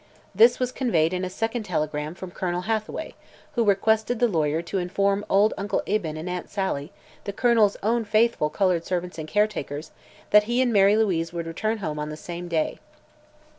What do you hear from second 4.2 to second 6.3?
lawyer to inform old Uncle Eben and